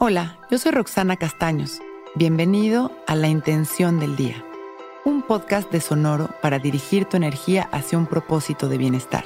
Hola, 0.00 0.38
yo 0.48 0.58
soy 0.58 0.70
Roxana 0.70 1.16
Castaños. 1.16 1.80
Bienvenido 2.14 2.92
a 3.08 3.16
La 3.16 3.26
Intención 3.26 3.98
del 3.98 4.14
Día, 4.14 4.44
un 5.04 5.22
podcast 5.22 5.72
de 5.72 5.80
Sonoro 5.80 6.28
para 6.40 6.60
dirigir 6.60 7.06
tu 7.06 7.16
energía 7.16 7.68
hacia 7.72 7.98
un 7.98 8.06
propósito 8.06 8.68
de 8.68 8.78
bienestar. 8.78 9.24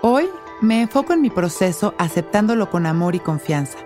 Hoy 0.00 0.28
me 0.60 0.82
enfoco 0.82 1.12
en 1.12 1.20
mi 1.20 1.30
proceso 1.30 1.94
aceptándolo 1.96 2.70
con 2.70 2.86
amor 2.86 3.14
y 3.14 3.20
confianza. 3.20 3.78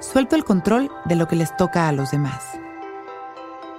Suelto 0.00 0.34
el 0.34 0.42
control 0.42 0.90
de 1.04 1.14
lo 1.14 1.28
que 1.28 1.36
les 1.36 1.56
toca 1.56 1.86
a 1.86 1.92
los 1.92 2.10
demás. 2.10 2.58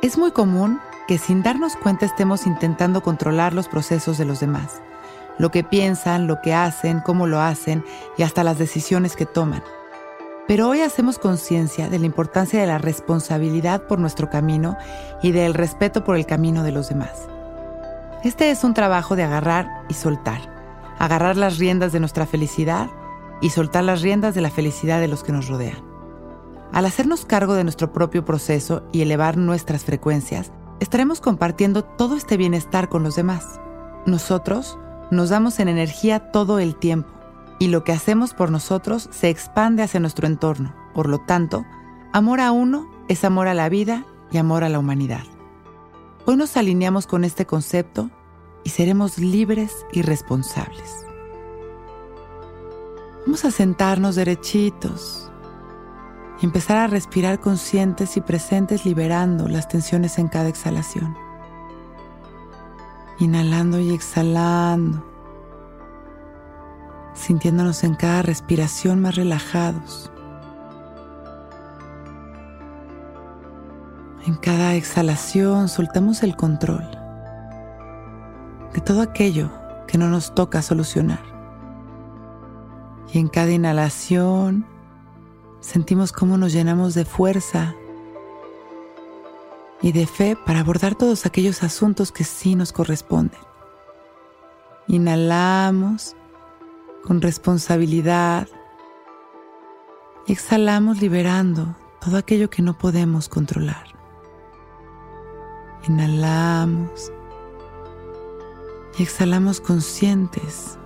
Es 0.02 0.18
muy 0.18 0.32
común 0.32 0.80
que 1.06 1.18
sin 1.18 1.44
darnos 1.44 1.76
cuenta 1.76 2.06
estemos 2.06 2.48
intentando 2.48 3.04
controlar 3.04 3.52
los 3.52 3.68
procesos 3.68 4.18
de 4.18 4.24
los 4.24 4.40
demás, 4.40 4.82
lo 5.38 5.52
que 5.52 5.64
piensan, 5.64 6.28
lo 6.28 6.42
que 6.42 6.54
hacen, 6.54 7.00
cómo 7.00 7.28
lo 7.28 7.40
hacen 7.42 7.84
y 8.18 8.24
hasta 8.24 8.44
las 8.44 8.58
decisiones 8.58 9.16
que 9.16 9.26
toman. 9.26 9.64
Pero 10.48 10.70
hoy 10.70 10.82
hacemos 10.82 11.18
conciencia 11.18 11.90
de 11.90 11.98
la 11.98 12.06
importancia 12.06 12.62
de 12.62 12.68
la 12.68 12.78
responsabilidad 12.78 13.88
por 13.88 14.00
nuestro 14.00 14.30
camino 14.30 14.78
y 15.24 15.32
del 15.32 15.54
respeto 15.56 16.04
por 16.04 16.16
el 16.18 16.26
camino 16.26 16.64
de 16.64 16.72
los 16.72 16.90
demás. 16.90 17.28
Este 18.24 18.52
es 18.52 18.64
un 18.64 18.74
trabajo 18.74 19.16
de 19.16 19.24
agarrar 19.24 19.68
y 19.90 19.96
soltar, 19.96 20.42
agarrar 21.00 21.36
las 21.36 21.58
riendas 21.58 21.92
de 21.92 22.00
nuestra 22.00 22.26
felicidad 22.26 22.88
y 23.42 23.50
soltar 23.50 23.84
las 23.84 24.02
riendas 24.02 24.36
de 24.36 24.42
la 24.42 24.52
felicidad 24.52 25.00
de 25.00 25.08
los 25.08 25.24
que 25.24 25.32
nos 25.32 25.48
rodean. 25.48 25.84
Al 26.72 26.86
hacernos 26.86 27.26
cargo 27.26 27.54
de 27.54 27.64
nuestro 27.64 27.92
propio 27.92 28.26
proceso 28.26 28.84
y 28.92 29.02
elevar 29.02 29.38
nuestras 29.38 29.84
frecuencias, 29.84 30.52
estaremos 30.80 31.22
compartiendo 31.22 31.84
todo 31.84 32.16
este 32.16 32.38
bienestar 32.38 32.90
con 32.90 33.04
los 33.04 33.16
demás. 33.16 33.60
Nosotros 34.06 34.78
nos 35.12 35.30
damos 35.30 35.60
en 35.60 35.68
energía 35.68 36.32
todo 36.32 36.60
el 36.60 36.76
tiempo 36.76 37.10
y 37.60 37.68
lo 37.68 37.84
que 37.84 37.94
hacemos 37.94 38.34
por 38.34 38.52
nosotros 38.52 39.10
se 39.12 39.30
expande 39.30 39.84
hacia 39.84 40.00
nuestro 40.00 40.28
entorno. 40.28 40.76
Por 40.94 41.08
lo 41.08 41.20
tanto, 41.20 41.66
amor 42.12 42.40
a 42.40 42.52
uno 42.52 42.90
es 43.08 43.24
amor 43.24 43.48
a 43.48 43.54
la 43.54 43.70
vida 43.70 44.06
y 44.32 44.38
amor 44.38 44.64
a 44.64 44.70
la 44.70 44.80
humanidad. 44.80 45.24
Hoy 46.26 46.38
nos 46.38 46.58
alineamos 46.58 47.08
con 47.08 47.24
este 47.24 47.46
concepto 47.46 48.10
y 48.64 48.70
seremos 48.70 49.20
libres 49.20 49.86
y 49.92 50.02
responsables. 50.02 51.06
Vamos 53.26 53.46
a 53.46 53.52
sentarnos 53.52 54.16
derechitos 54.16 55.32
y 56.42 56.46
empezar 56.46 56.78
a 56.78 56.88
respirar 56.88 57.40
conscientes 57.40 58.18
y 58.18 58.22
presentes 58.22 58.86
liberando 58.86 59.48
las 59.48 59.68
tensiones 59.68 60.18
en 60.20 60.28
cada 60.28 60.50
exhalación. 60.50 61.16
Inhalando 63.18 63.80
y 63.80 63.94
exhalando, 63.94 65.02
sintiéndonos 67.14 67.84
en 67.86 67.96
cada 67.96 68.22
respiración 68.22 69.00
más 69.02 69.16
relajados. 69.16 70.12
En 74.28 74.36
cada 74.36 74.76
exhalación 74.76 75.70
soltamos 75.70 76.24
el 76.24 76.36
control 76.36 76.84
de 78.74 78.82
todo 78.82 79.02
aquello 79.02 79.50
que 79.88 79.98
no 79.98 80.10
nos 80.10 80.36
toca 80.36 80.62
solucionar. 80.62 81.24
Y 83.14 83.20
en 83.20 83.30
cada 83.30 83.52
inhalación 83.52 84.66
sentimos 85.62 86.12
cómo 86.12 86.38
nos 86.38 86.52
llenamos 86.52 86.96
de 86.96 87.06
fuerza 87.06 87.76
y 89.86 89.92
de 89.92 90.08
fe 90.08 90.36
para 90.36 90.62
abordar 90.62 90.96
todos 90.96 91.28
aquellos 91.28 91.62
asuntos 91.62 92.12
que 92.12 92.24
sí 92.24 92.56
nos 92.56 92.74
corresponden. 92.74 93.40
Inhalamos 94.88 96.16
con 97.04 97.22
responsabilidad 97.22 98.48
y 100.26 100.32
exhalamos 100.32 101.02
liberando 101.02 101.76
todo 102.04 102.18
aquello 102.18 102.50
que 102.50 102.64
no 102.64 102.76
podemos 102.76 103.30
controlar. 103.30 103.86
Inhalamos 105.88 107.12
y 108.98 109.04
exhalamos 109.04 109.62
conscientes 109.62 110.80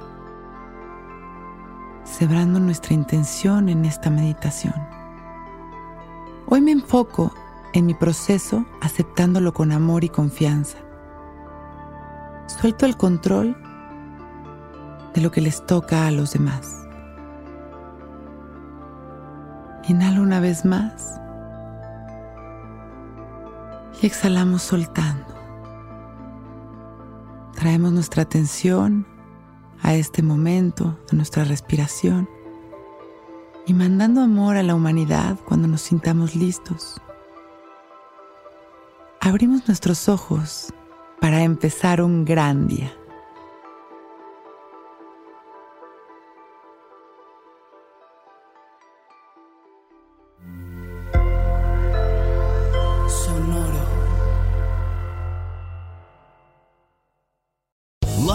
celebrando 2.04 2.60
nuestra 2.60 2.94
intención 2.94 3.70
en 3.70 3.86
esta 3.86 4.10
meditación. 4.10 4.76
Hoy 6.48 6.60
me 6.60 6.72
enfoco 6.72 7.34
en 7.74 7.86
mi 7.86 7.94
proceso 7.94 8.66
aceptándolo 8.82 9.54
con 9.54 9.72
amor 9.72 10.04
y 10.04 10.10
confianza. 10.10 10.78
Suelto 12.48 12.86
el 12.86 12.98
control 12.98 13.56
de 15.14 15.22
lo 15.22 15.32
que 15.32 15.42
les 15.42 15.66
toca 15.66 16.08
a 16.08 16.12
los 16.12 16.34
demás. 16.34 16.88
Inhalo 19.88 20.22
una 20.22 20.40
vez 20.40 20.66
más 20.66 21.20
y 24.02 24.06
exhalamos 24.06 24.62
soltando. 24.62 25.26
Traemos 27.56 27.92
nuestra 27.92 28.24
atención 28.24 29.06
a 29.82 29.94
este 29.94 30.22
momento 30.22 30.98
de 31.10 31.18
nuestra 31.18 31.44
respiración 31.44 32.30
y 33.66 33.74
mandando 33.74 34.22
amor 34.22 34.58
a 34.58 34.64
la 34.64 34.76
humanidad 34.76 35.38
cuando 35.46 35.68
nos 35.68 35.82
sintamos 35.82 36.36
listos. 36.36 37.02
Abrimos 39.30 39.68
nuestros 39.68 40.10
ojos 40.10 40.74
para 41.22 41.44
empezar 41.44 42.02
un 42.02 42.26
gran 42.26 42.68
día. 42.68 42.99